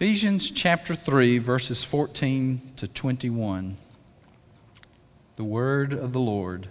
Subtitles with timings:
[0.00, 3.76] Ephesians chapter 3, verses 14 to 21.
[5.34, 6.68] The word of the Lord.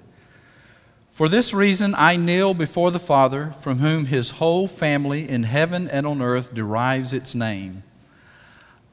[1.09, 5.89] For this reason I kneel before the Father, from whom his whole family in heaven
[5.89, 7.83] and on earth derives its name.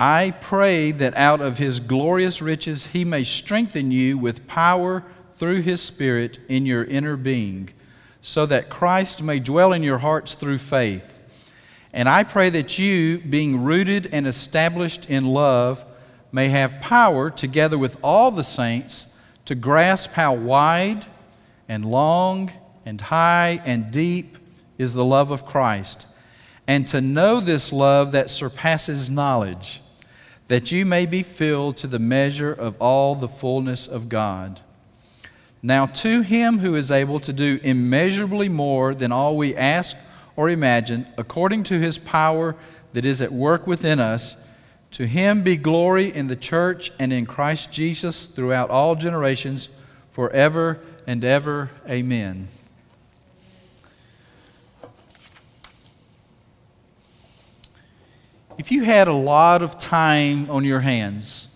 [0.01, 5.05] I pray that out of his glorious riches he may strengthen you with power
[5.35, 7.69] through his Spirit in your inner being,
[8.21, 11.14] so that Christ may dwell in your hearts through faith.
[11.95, 15.85] And I pray that you, being rooted and established in love,
[16.33, 21.07] may have power, together with all the saints, to grasp how wide
[21.69, 22.51] and long
[22.85, 24.39] and high and deep
[24.77, 26.09] is the love of Christ,
[26.67, 29.81] and to know this love that surpasses knowledge,
[30.49, 34.63] that you may be filled to the measure of all the fullness of God.
[35.63, 39.97] Now, to him who is able to do immeasurably more than all we ask
[40.37, 42.57] or imagine, according to his power
[42.93, 44.49] that is at work within us,
[44.93, 49.69] to him be glory in the church and in Christ Jesus throughout all generations,
[50.09, 51.71] forever and ever.
[51.89, 52.49] Amen.
[58.57, 61.49] If you had a lot of time on your hands,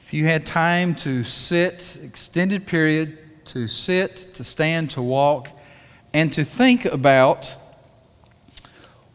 [0.00, 5.48] if you had time to sit, extended period, to sit, to stand, to walk,
[6.12, 7.54] and to think about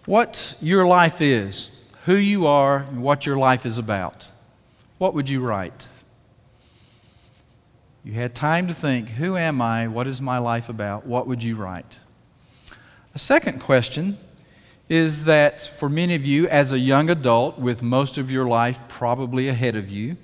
[0.06, 4.32] what your life is, who you are, and what your life is about,
[4.98, 5.88] what would you write?
[8.04, 9.88] You had time to think, who am I?
[9.88, 11.08] What is my life about?
[11.08, 12.00] What would you write?
[13.16, 14.18] A second question
[14.88, 18.80] is that for many of you, as a young adult with most of your life
[18.88, 20.18] probably ahead of you,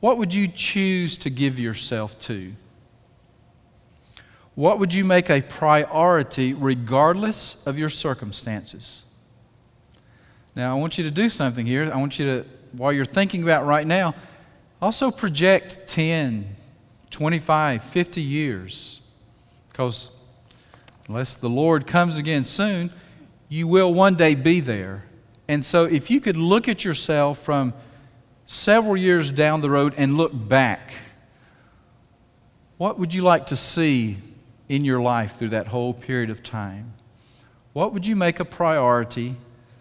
[0.00, 2.52] what would you choose to give yourself to?
[4.56, 9.04] What would you make a priority regardless of your circumstances?
[10.56, 11.92] Now, I want you to do something here.
[11.92, 14.14] I want you to, while you're thinking about right now,
[14.80, 16.56] also project 10,
[17.10, 19.02] 25, 50 years.
[19.70, 20.18] Because
[21.06, 22.90] unless the Lord comes again soon,
[23.50, 25.04] you will one day be there.
[25.48, 27.74] And so, if you could look at yourself from
[28.46, 30.94] several years down the road and look back,
[32.78, 34.16] what would you like to see
[34.68, 36.94] in your life through that whole period of time?
[37.72, 39.36] What would you make a priority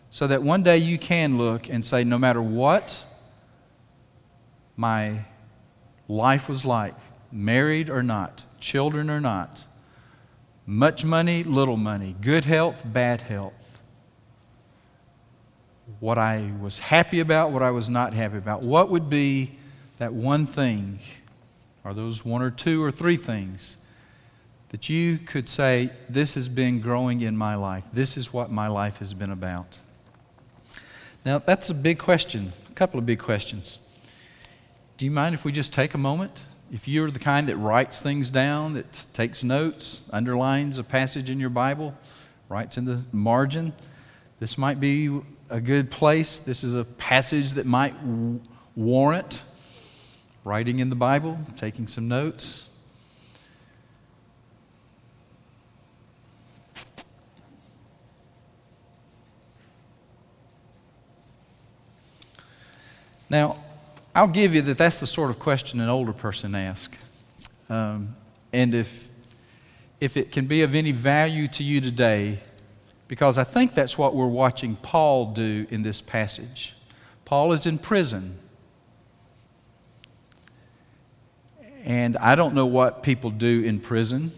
[0.10, 3.06] so that one day you can look and say, no matter what
[4.76, 5.26] my
[6.08, 6.96] life was like,
[7.32, 9.66] married or not, children or not,
[10.66, 13.82] much money, little money, good health, bad health,
[16.00, 19.58] what I was happy about, what I was not happy about, what would be
[19.98, 21.00] that one thing,
[21.84, 23.78] or those one or two or three things
[24.76, 27.86] that you could say, This has been growing in my life.
[27.94, 29.78] This is what my life has been about.
[31.26, 33.80] Now, that's a big question, a couple of big questions.
[34.98, 36.44] Do you mind if we just take a moment?
[36.74, 41.40] If you're the kind that writes things down, that takes notes, underlines a passage in
[41.40, 41.96] your Bible,
[42.50, 43.72] writes in the margin,
[44.42, 46.38] this might be a good place.
[46.38, 47.96] This is a passage that might
[48.76, 49.42] warrant
[50.44, 52.72] writing in the Bible, taking some notes.
[63.36, 63.58] Now,
[64.16, 66.98] I'll give you that that's the sort of question an older person asks.
[67.70, 68.16] Um,
[68.54, 69.10] and if,
[70.00, 72.40] if it can be of any value to you today,
[73.10, 76.76] because I think that's what we're watching Paul do in this passage.
[77.26, 78.38] Paul is in prison.
[81.84, 84.32] And I don't know what people do in prison.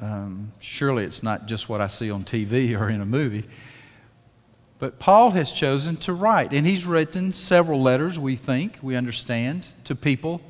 [0.00, 3.44] Um, surely it's not just what I see on TV or in a movie.
[4.82, 9.74] But Paul has chosen to write, and he's written several letters, we think, we understand,
[9.84, 10.40] to people,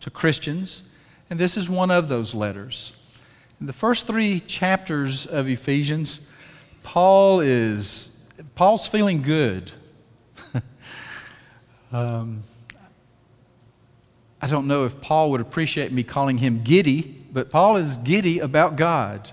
[0.00, 0.96] to Christians,
[1.28, 2.96] and this is one of those letters.
[3.60, 6.32] In the first three chapters of Ephesians,
[6.82, 9.70] Paul is Paul's feeling good.
[11.92, 12.40] um,
[14.40, 18.38] I don't know if Paul would appreciate me calling him giddy, but Paul is giddy
[18.38, 19.30] about God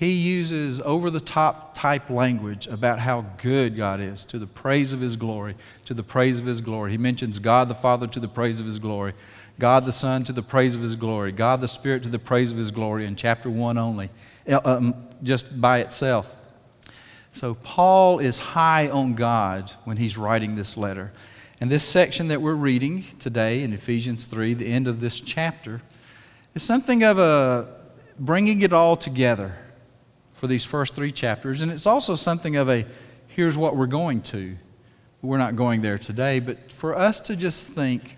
[0.00, 4.94] he uses over the top type language about how good God is to the praise
[4.94, 6.92] of his glory, to the praise of his glory.
[6.92, 9.12] He mentions God the Father to the praise of his glory,
[9.58, 12.50] God the Son to the praise of his glory, God the Spirit to the praise
[12.50, 14.08] of his glory in chapter 1 only,
[14.48, 16.34] uh, um, just by itself.
[17.34, 21.12] So Paul is high on God when he's writing this letter.
[21.60, 25.82] And this section that we're reading today in Ephesians 3, the end of this chapter,
[26.54, 27.68] is something of a
[28.18, 29.58] bringing it all together
[30.40, 32.86] for these first three chapters, and it's also something of a
[33.26, 34.56] here's what we're going to.
[35.20, 38.14] We're not going there today, but for us to just think,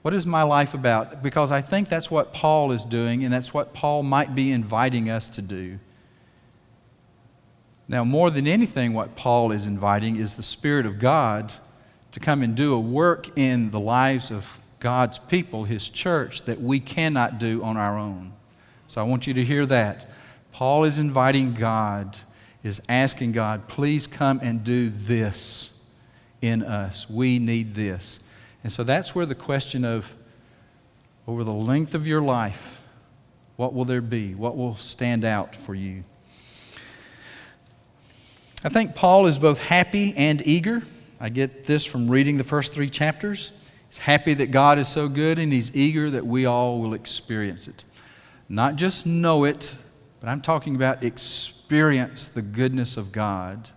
[0.00, 1.22] what is my life about?
[1.22, 5.10] Because I think that's what Paul is doing, and that's what Paul might be inviting
[5.10, 5.78] us to do.
[7.86, 11.52] Now, more than anything, what Paul is inviting is the Spirit of God
[12.12, 16.62] to come and do a work in the lives of God's people, His church, that
[16.62, 18.32] we cannot do on our own.
[18.86, 20.10] So I want you to hear that.
[20.58, 22.18] Paul is inviting God,
[22.64, 25.84] is asking God, please come and do this
[26.42, 27.08] in us.
[27.08, 28.18] We need this.
[28.64, 30.16] And so that's where the question of
[31.28, 32.82] over the length of your life,
[33.54, 34.34] what will there be?
[34.34, 36.02] What will stand out for you?
[38.64, 40.82] I think Paul is both happy and eager.
[41.20, 43.52] I get this from reading the first three chapters.
[43.88, 47.68] He's happy that God is so good, and he's eager that we all will experience
[47.68, 47.84] it.
[48.48, 49.76] Not just know it,
[50.20, 53.70] but I'm talking about experience the goodness of God.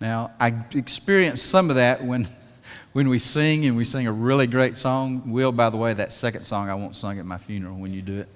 [0.00, 2.28] Now, I experienced some of that when,
[2.92, 5.30] when we sing and we sing a really great song.
[5.30, 8.02] Will, by the way, that second song I won't sing at my funeral when you
[8.02, 8.28] do it.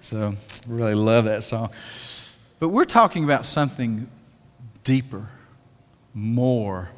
[0.00, 0.34] So,
[0.66, 1.70] really love that song.
[2.58, 4.08] But we're talking about something
[4.84, 5.28] deeper,
[6.12, 6.90] more.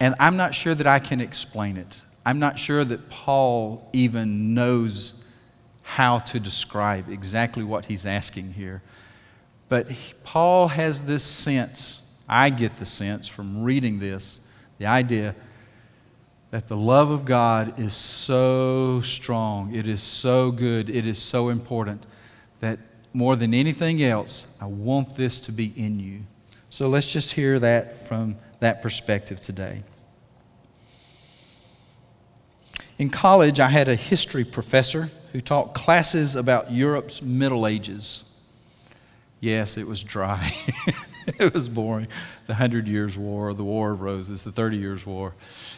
[0.00, 2.02] And I'm not sure that I can explain it.
[2.24, 5.24] I'm not sure that Paul even knows
[5.82, 8.82] how to describe exactly what he's asking here.
[9.68, 14.40] But he, Paul has this sense, I get the sense from reading this,
[14.78, 15.34] the idea
[16.50, 21.48] that the love of God is so strong, it is so good, it is so
[21.48, 22.06] important
[22.60, 22.78] that
[23.12, 26.20] more than anything else, I want this to be in you.
[26.68, 29.82] So let's just hear that from that perspective today.
[32.98, 38.30] In college, I had a history professor who taught classes about Europe's Middle Ages.
[39.46, 40.52] Yes, it was dry.
[41.38, 42.08] it was boring.
[42.46, 45.34] The Hundred Years' War, the War of Roses, the Thirty Years' War.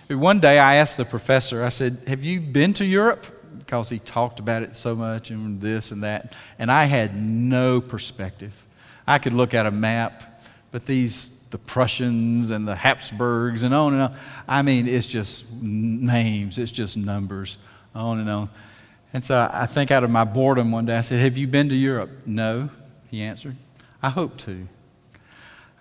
[0.09, 3.27] One day I asked the professor, I said, Have you been to Europe?
[3.59, 6.35] Because he talked about it so much and this and that.
[6.59, 8.67] And I had no perspective.
[9.07, 10.29] I could look at a map
[10.71, 14.17] but these, the Prussians and the Habsburgs and on and on,
[14.47, 17.57] I mean, it's just names, it's just numbers,
[17.95, 18.51] on and on.
[19.13, 21.71] And so I think out of my boredom one day, I said, Have you been
[21.71, 22.11] to Europe?
[22.27, 22.69] No,
[23.11, 23.57] he answered.
[24.03, 24.69] I hope to.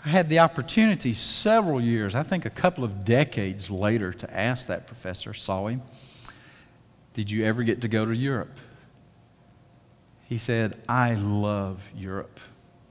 [0.05, 4.67] I had the opportunity several years, I think a couple of decades later, to ask
[4.67, 5.81] that professor, saw him,
[7.13, 8.57] Did you ever get to go to Europe?
[10.23, 12.39] He said, I love Europe.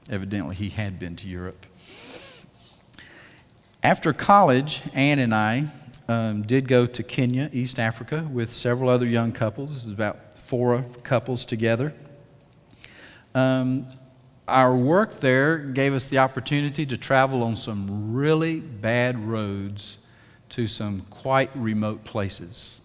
[0.09, 1.65] Evidently, he had been to Europe.
[3.83, 5.67] After college, Ann and I
[6.07, 9.73] um, did go to Kenya, East Africa, with several other young couples.
[9.73, 11.93] This is about four couples together.
[13.35, 13.87] Um,
[14.47, 20.05] our work there gave us the opportunity to travel on some really bad roads
[20.49, 22.81] to some quite remote places.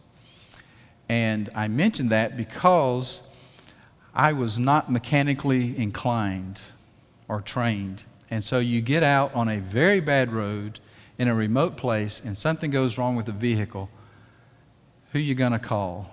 [1.08, 3.30] And I mention that because
[4.14, 6.62] I was not mechanically inclined
[7.28, 8.04] or trained.
[8.30, 10.80] And so you get out on a very bad road
[11.18, 13.88] in a remote place and something goes wrong with the vehicle.
[15.12, 16.11] Who you going to call?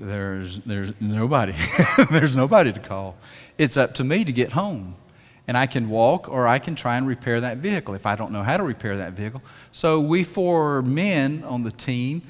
[0.00, 1.54] There's, there's nobody.
[2.10, 3.16] there's nobody to call.
[3.58, 4.96] It's up to me to get home.
[5.46, 8.32] And I can walk or I can try and repair that vehicle if I don't
[8.32, 9.42] know how to repair that vehicle.
[9.72, 12.22] So we four men on the team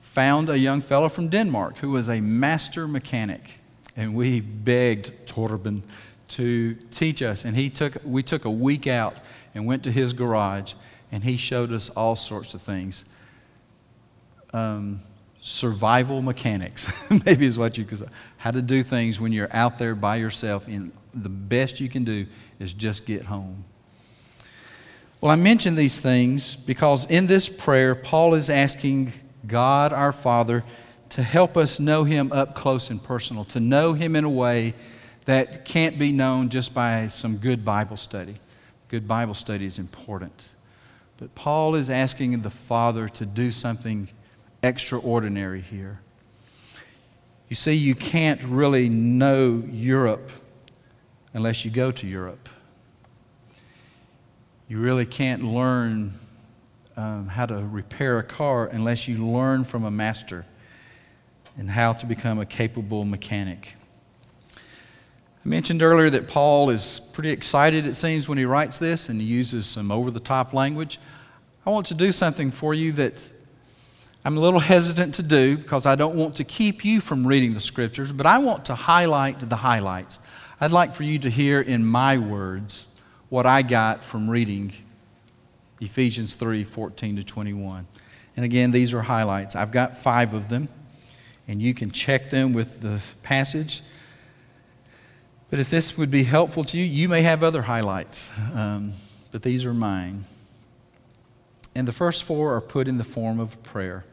[0.00, 3.58] found a young fellow from Denmark who was a master mechanic.
[3.94, 5.82] And we begged Torben
[6.28, 7.44] to teach us.
[7.44, 9.20] And he took, we took a week out
[9.54, 10.74] and went to his garage,
[11.10, 13.06] and he showed us all sorts of things.
[14.52, 15.00] Um,
[15.46, 18.06] survival mechanics, maybe is what you could say.
[18.36, 22.02] How to do things when you're out there by yourself, and the best you can
[22.02, 22.26] do
[22.58, 23.64] is just get home.
[25.20, 29.12] Well, I mention these things because in this prayer, Paul is asking
[29.46, 30.64] God our Father
[31.10, 34.74] to help us know Him up close and personal, to know Him in a way
[35.26, 38.34] that can't be known just by some good Bible study.
[38.88, 40.48] Good Bible study is important.
[41.18, 44.08] But Paul is asking the Father to do something
[44.66, 46.00] extraordinary here.
[47.48, 50.30] You see, you can't really know Europe
[51.32, 52.48] unless you go to Europe.
[54.68, 56.12] You really can't learn
[56.96, 60.44] um, how to repair a car unless you learn from a master
[61.56, 63.76] and how to become a capable mechanic.
[64.56, 69.20] I mentioned earlier that Paul is pretty excited, it seems, when he writes this and
[69.20, 70.98] he uses some over the top language.
[71.64, 73.32] I want to do something for you that
[74.26, 77.54] I'm a little hesitant to do because I don't want to keep you from reading
[77.54, 80.18] the scriptures, but I want to highlight the highlights.
[80.60, 84.72] I'd like for you to hear in my words what I got from reading
[85.80, 87.86] Ephesians 3 14 to 21.
[88.34, 89.54] And again, these are highlights.
[89.54, 90.70] I've got five of them,
[91.46, 93.80] and you can check them with the passage.
[95.50, 98.90] But if this would be helpful to you, you may have other highlights, um,
[99.30, 100.24] but these are mine.
[101.76, 104.04] And the first four are put in the form of prayer.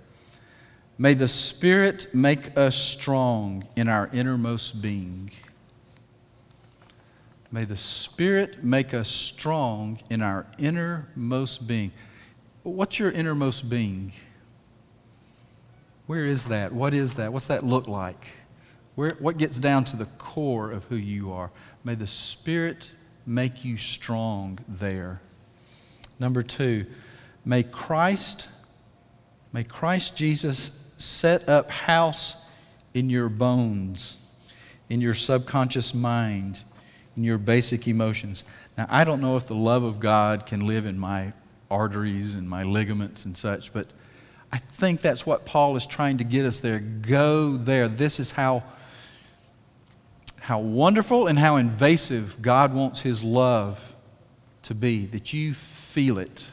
[0.97, 5.31] May the Spirit make us strong in our innermost being.
[7.51, 11.91] May the Spirit make us strong in our innermost being.
[12.63, 14.13] What's your innermost being?
[16.05, 16.73] Where is that?
[16.73, 17.33] What is that?
[17.33, 18.29] What's that look like?
[18.95, 21.51] Where, what gets down to the core of who you are?
[21.83, 22.93] May the Spirit
[23.25, 25.21] make you strong there.
[26.19, 26.85] Number two,
[27.43, 28.49] may Christ,
[29.53, 32.49] may Christ Jesus set up house
[32.93, 34.29] in your bones,
[34.89, 36.63] in your subconscious mind,
[37.15, 38.43] in your basic emotions.
[38.77, 41.33] Now, I don't know if the love of God can live in my
[41.69, 43.87] arteries and my ligaments and such, but
[44.51, 46.79] I think that's what Paul is trying to get us there.
[46.79, 47.87] Go there.
[47.87, 48.63] This is how
[50.41, 53.95] how wonderful and how invasive God wants His love
[54.63, 56.49] to be, that you feel it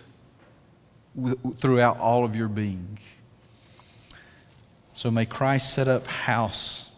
[1.57, 2.99] throughout all of your being.
[4.85, 6.95] So may Christ set up house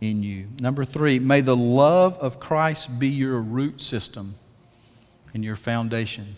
[0.00, 0.48] in you.
[0.60, 4.34] Number three, may the love of Christ be your root system
[5.34, 6.36] and your foundation.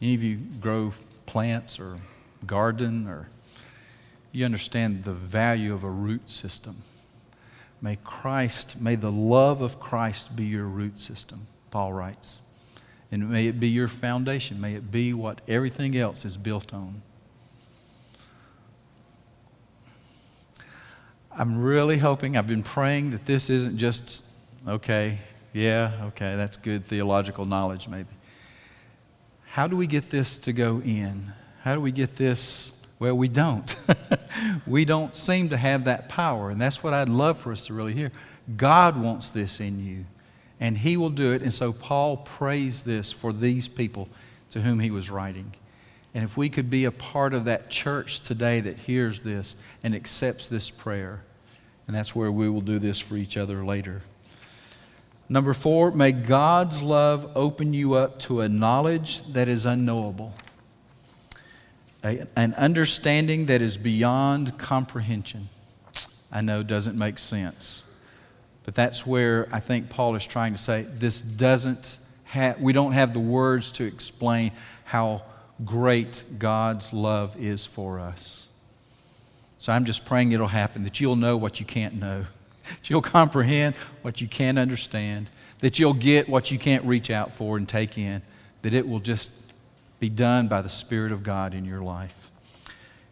[0.00, 0.92] Any of you grow
[1.26, 1.98] plants or
[2.46, 3.28] garden or
[4.32, 6.76] you understand the value of a root system.
[7.82, 12.40] May Christ, may the love of Christ be your root system, Paul writes.
[13.12, 14.60] And may it be your foundation.
[14.60, 17.02] May it be what everything else is built on.
[21.32, 24.24] I'm really hoping, I've been praying that this isn't just,
[24.66, 25.18] okay,
[25.52, 28.08] yeah, okay, that's good theological knowledge, maybe.
[29.46, 31.32] How do we get this to go in?
[31.62, 33.74] How do we get this well, we don't.
[34.66, 36.50] we don't seem to have that power.
[36.50, 38.12] And that's what I'd love for us to really hear.
[38.56, 40.04] God wants this in you,
[40.60, 41.42] and He will do it.
[41.42, 44.08] And so Paul prays this for these people
[44.50, 45.54] to whom he was writing.
[46.14, 49.94] And if we could be a part of that church today that hears this and
[49.94, 51.22] accepts this prayer,
[51.86, 54.02] and that's where we will do this for each other later.
[55.28, 60.34] Number four, may God's love open you up to a knowledge that is unknowable
[62.02, 65.48] a, an understanding that is beyond comprehension.
[66.32, 67.82] I know doesn't make sense.
[68.64, 72.92] But that's where I think Paul is trying to say this doesn't have, we don't
[72.92, 74.52] have the words to explain
[74.84, 75.22] how
[75.64, 78.48] great God's love is for us.
[79.58, 82.24] So I'm just praying it'll happen, that you'll know what you can't know,
[82.64, 85.28] that you'll comprehend what you can't understand,
[85.60, 88.22] that you'll get what you can't reach out for and take in,
[88.62, 89.30] that it will just
[89.98, 92.30] be done by the Spirit of God in your life.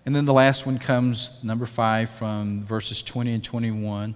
[0.06, 4.14] And then the last one comes, number five, from verses 20 and 21.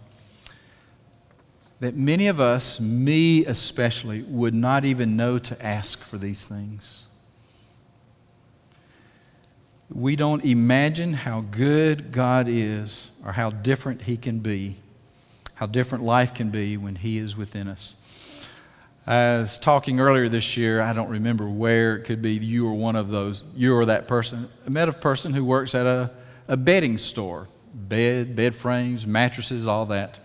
[1.82, 7.06] That many of us, me especially, would not even know to ask for these things.
[9.90, 14.76] We don't imagine how good God is or how different He can be,
[15.56, 17.96] how different life can be when He is within us.
[19.04, 22.74] I was talking earlier this year, I don't remember where, it could be you or
[22.74, 24.48] one of those, you or that person.
[24.64, 26.12] I met a person who works at a,
[26.46, 30.20] a bedding store bed, bed frames, mattresses, all that.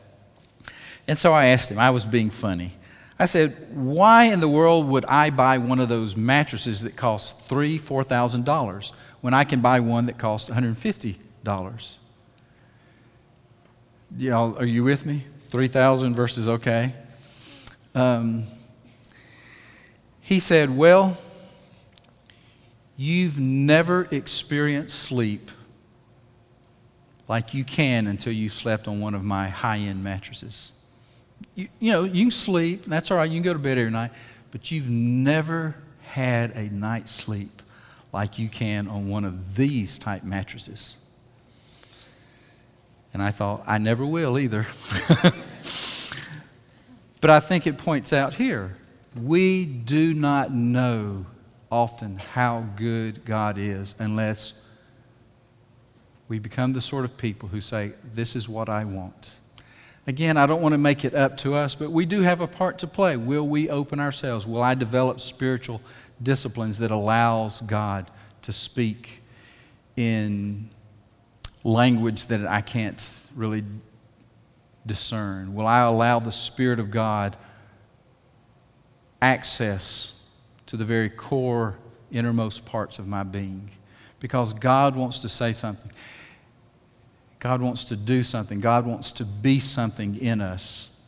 [1.07, 2.73] And so I asked him, I was being funny.
[3.19, 7.47] I said, Why in the world would I buy one of those mattresses that costs
[7.47, 11.95] three, four thousand dollars when I can buy one that costs $150?
[14.17, 15.23] Y'all, are you with me?
[15.49, 16.93] 3000 versus okay.
[17.95, 18.43] Um,
[20.21, 21.17] he said, Well,
[22.97, 25.51] you've never experienced sleep
[27.27, 30.71] like you can until you slept on one of my high end mattresses.
[31.57, 33.89] You, you, know, you can sleep, that's all right, you can go to bed every
[33.89, 34.11] night,
[34.51, 37.63] but you've never had a night's sleep
[38.13, 40.97] like you can on one of these type mattresses.
[43.11, 44.67] And I thought, I never will either.
[47.21, 48.77] but I think it points out here
[49.15, 51.25] we do not know
[51.71, 54.63] often how good God is unless
[56.27, 59.37] we become the sort of people who say, This is what I want.
[60.07, 62.47] Again, I don't want to make it up to us, but we do have a
[62.47, 63.17] part to play.
[63.17, 64.47] Will we open ourselves?
[64.47, 65.81] Will I develop spiritual
[66.23, 68.09] disciplines that allows God
[68.43, 69.21] to speak
[69.95, 70.69] in
[71.63, 73.63] language that I can't really
[74.85, 75.53] discern?
[75.53, 77.35] Will I allow the Spirit of God
[79.21, 80.29] access
[80.67, 81.77] to the very core
[82.11, 83.71] innermost parts of my being
[84.19, 85.91] because God wants to say something.
[87.39, 88.59] God wants to do something.
[88.59, 90.99] God wants to be something in us.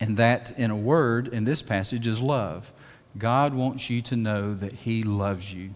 [0.00, 2.72] And that, in a word, in this passage, is love.
[3.16, 5.70] God wants you to know that He loves you.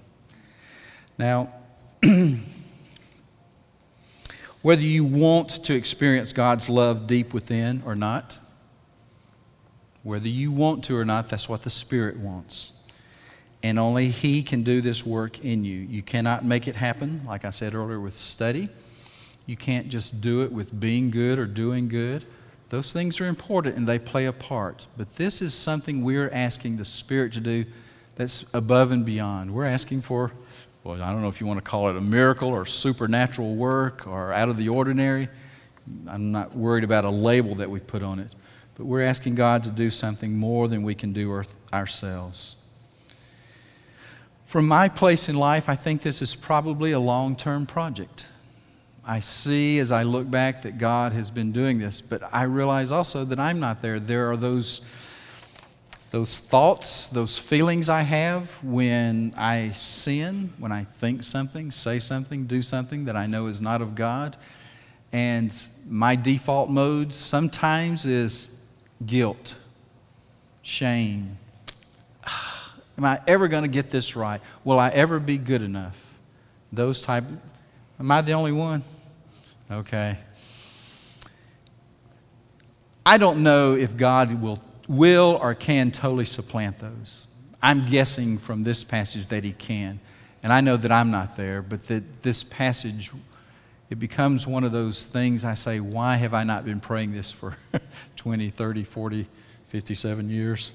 [1.16, 1.52] Now,
[4.62, 8.40] whether you want to experience God's love deep within or not,
[10.02, 12.72] whether you want to or not, that's what the Spirit wants.
[13.62, 15.78] And only He can do this work in you.
[15.78, 18.68] You cannot make it happen, like I said earlier, with study.
[19.48, 22.26] You can't just do it with being good or doing good.
[22.68, 24.86] Those things are important and they play a part.
[24.98, 27.64] But this is something we're asking the Spirit to do
[28.16, 29.54] that's above and beyond.
[29.54, 30.32] We're asking for,
[30.84, 34.06] well, I don't know if you want to call it a miracle or supernatural work
[34.06, 35.30] or out of the ordinary.
[36.06, 38.34] I'm not worried about a label that we put on it.
[38.74, 42.56] But we're asking God to do something more than we can do ourselves.
[44.44, 48.26] From my place in life, I think this is probably a long term project.
[49.08, 52.92] I see as I look back that God has been doing this, but I realize
[52.92, 53.98] also that I'm not there.
[53.98, 54.82] There are those,
[56.10, 62.44] those thoughts, those feelings I have when I sin, when I think something, say something,
[62.44, 64.36] do something that I know is not of God.
[65.10, 65.56] And
[65.88, 68.60] my default mode sometimes is
[69.06, 69.56] guilt,
[70.60, 71.38] shame.
[72.98, 74.42] Am I ever going to get this right?
[74.64, 76.12] Will I ever be good enough?
[76.70, 77.24] Those type.
[77.98, 78.82] Am I the only one?
[79.70, 80.16] Okay.
[83.04, 87.26] I don't know if God will, will or can totally supplant those.
[87.62, 90.00] I'm guessing from this passage that He can.
[90.42, 93.10] And I know that I'm not there, but that this passage,
[93.90, 97.30] it becomes one of those things I say, why have I not been praying this
[97.30, 97.56] for
[98.16, 99.26] 20, 30, 40,
[99.66, 100.72] 57 years?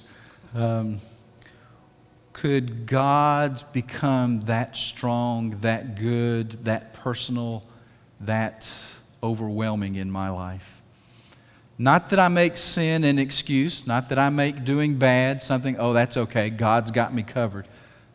[0.53, 0.97] Um,
[2.33, 7.63] could God become that strong, that good, that personal?
[8.27, 8.69] That
[9.21, 10.81] overwhelming in my life.
[11.77, 15.93] Not that I make sin an excuse, not that I make doing bad something, oh,
[15.93, 17.67] that's okay, God's got me covered.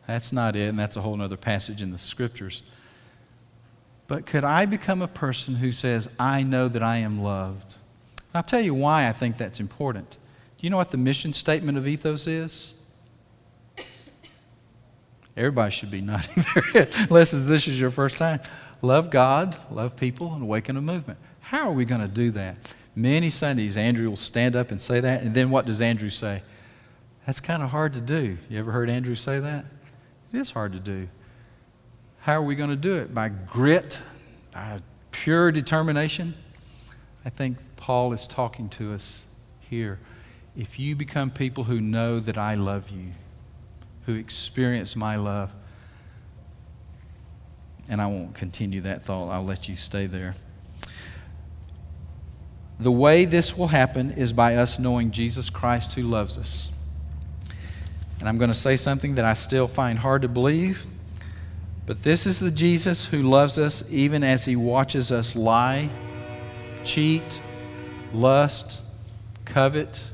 [0.07, 2.63] That's not it, and that's a whole other passage in the scriptures.
[4.07, 7.75] But could I become a person who says, I know that I am loved?
[8.17, 10.11] And I'll tell you why I think that's important.
[10.11, 12.73] Do you know what the mission statement of ethos is?
[15.37, 18.39] Everybody should be nodding their head, unless this is your first time
[18.81, 21.19] love God, love people, and awaken a movement.
[21.41, 22.73] How are we going to do that?
[22.95, 26.41] Many Sundays, Andrew will stand up and say that, and then what does Andrew say?
[27.25, 28.37] That's kind of hard to do.
[28.49, 29.65] You ever heard Andrew say that?
[30.33, 31.07] It is hard to do.
[32.21, 33.13] How are we going to do it?
[33.13, 34.01] By grit,
[34.51, 34.79] by
[35.11, 36.33] pure determination?
[37.23, 39.99] I think Paul is talking to us here.
[40.57, 43.11] If you become people who know that I love you,
[44.05, 45.53] who experience my love,
[47.89, 49.29] and I won't continue that thought.
[49.31, 50.35] I'll let you stay there.
[52.79, 56.71] The way this will happen is by us knowing Jesus Christ who loves us.
[58.19, 60.85] And I'm going to say something that I still find hard to believe,
[61.85, 65.89] but this is the Jesus who loves us even as he watches us lie,
[66.83, 67.41] cheat,
[68.13, 68.81] lust,
[69.45, 70.11] covet,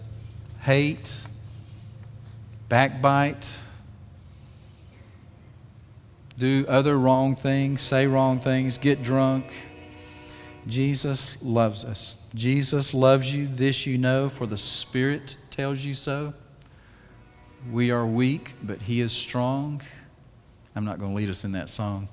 [0.62, 1.22] hate,
[2.70, 3.52] backbite
[6.38, 9.54] do other wrong things, say wrong things, get drunk.
[10.68, 12.30] Jesus loves us.
[12.34, 13.48] Jesus loves you.
[13.48, 16.34] This you know, for the Spirit tells you so.
[17.72, 19.82] We are weak, but He is strong.
[20.76, 22.10] I'm not going to lead us in that song.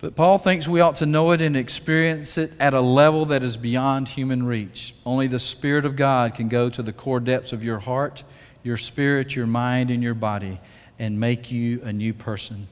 [0.00, 3.42] But Paul thinks we ought to know it and experience it at a level that
[3.42, 4.94] is beyond human reach.
[5.04, 8.22] Only the Spirit of God can go to the core depths of your heart,
[8.62, 10.60] your spirit, your mind, and your body
[10.98, 12.66] and make you a new person.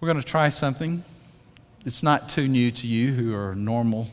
[0.00, 1.02] We're going to try something.
[1.84, 4.08] It's not too new to you who are normal,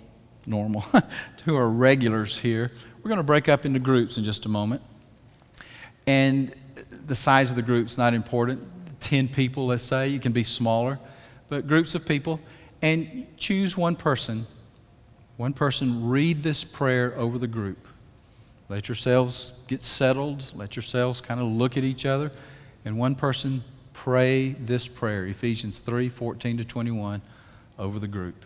[0.46, 0.86] normal,
[1.46, 2.72] who are regulars here.
[3.02, 4.82] We're going to break up into groups in just a moment.
[6.06, 6.54] And
[7.06, 8.62] the size of the group's not important.
[9.02, 11.00] 10 people, let's say, you can be smaller,
[11.50, 12.40] but groups of people.
[12.82, 14.46] And choose one person.
[15.38, 17.88] One person, read this prayer over the group.
[18.70, 20.52] Let yourselves get settled.
[20.56, 22.32] Let yourselves kind of look at each other.
[22.86, 27.22] And one person pray this prayer, Ephesians 3 14 to 21,
[27.78, 28.46] over the group.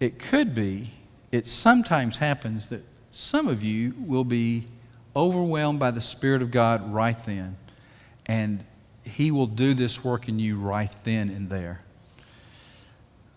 [0.00, 0.92] It could be,
[1.32, 4.66] it sometimes happens that some of you will be
[5.16, 7.56] overwhelmed by the Spirit of God right then.
[8.26, 8.64] And
[9.04, 11.80] He will do this work in you right then and there.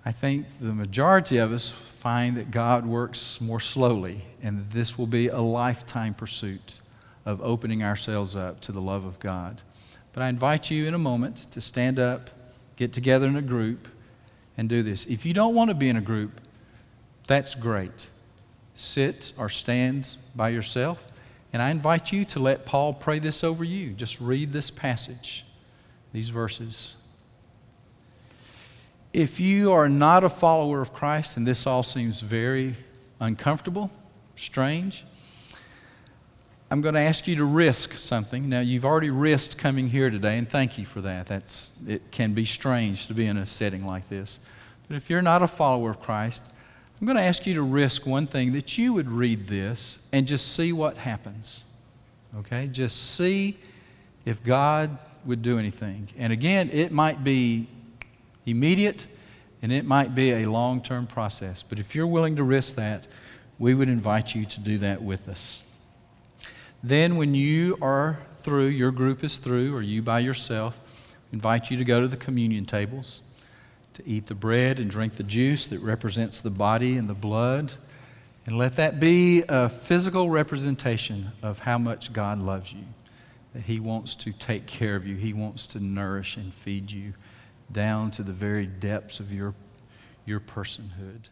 [0.03, 5.07] I think the majority of us find that God works more slowly, and this will
[5.07, 6.79] be a lifetime pursuit
[7.23, 9.61] of opening ourselves up to the love of God.
[10.13, 12.31] But I invite you in a moment to stand up,
[12.75, 13.87] get together in a group,
[14.57, 15.05] and do this.
[15.05, 16.41] If you don't want to be in a group,
[17.27, 18.09] that's great.
[18.73, 21.07] Sit or stand by yourself.
[21.53, 23.91] And I invite you to let Paul pray this over you.
[23.91, 25.45] Just read this passage,
[26.11, 26.95] these verses.
[29.13, 32.75] If you are not a follower of Christ and this all seems very
[33.19, 33.91] uncomfortable,
[34.35, 35.03] strange,
[36.69, 38.47] I'm going to ask you to risk something.
[38.47, 41.27] Now, you've already risked coming here today, and thank you for that.
[41.27, 44.39] That's, it can be strange to be in a setting like this.
[44.87, 46.43] But if you're not a follower of Christ,
[46.99, 50.25] I'm going to ask you to risk one thing that you would read this and
[50.25, 51.65] just see what happens.
[52.39, 52.67] Okay?
[52.67, 53.57] Just see
[54.23, 56.07] if God would do anything.
[56.17, 57.67] And again, it might be
[58.45, 59.07] immediate
[59.61, 61.61] and it might be a long term process.
[61.61, 63.07] But if you're willing to risk that,
[63.59, 65.63] we would invite you to do that with us.
[66.83, 70.79] Then, when you are through, your group is through, or you by yourself,
[71.31, 73.21] invite you to go to the communion tables
[73.93, 77.73] to eat the bread and drink the juice that represents the body and the blood.
[78.45, 82.85] And let that be a physical representation of how much God loves you,
[83.53, 87.13] that He wants to take care of you, He wants to nourish and feed you
[87.73, 89.53] down to the very depths of your,
[90.25, 91.29] your personhood.